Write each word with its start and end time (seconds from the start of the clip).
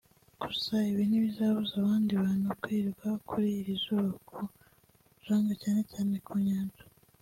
gusa 0.41 0.73
ibi 0.91 1.01
ntibibuza 1.07 1.73
abandi 1.81 2.11
bantu 2.23 2.47
kwirirwa 2.61 3.09
kuri 3.27 3.47
iri 3.59 3.73
zuba 3.83 4.11
ku 4.27 4.35
mucanga 5.13 5.53
cyane 5.61 5.81
cyane 5.91 6.13
ku 6.27 6.35
nyanja 6.47 6.83